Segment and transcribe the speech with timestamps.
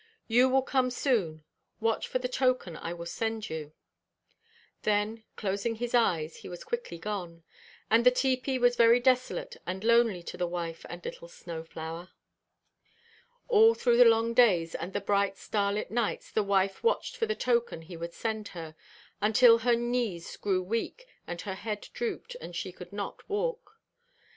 [0.27, 1.43] You will come soon;
[1.79, 3.71] watch for the token I will send you."
[4.81, 7.43] Then, closing his eyes, he was quickly gone.
[7.87, 12.09] And the tepee was very desolate and lonely to the wife and little Snow flower.
[13.47, 17.35] All through the long days and the bright starlit nights the wife watched for the
[17.35, 18.75] token he would send her,
[19.21, 23.77] until her knees grew weak, and her head drooped, and she could not walk.